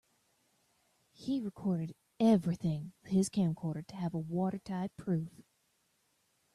[1.11, 5.43] He recorded everything with his camcorder to have a watertight proof.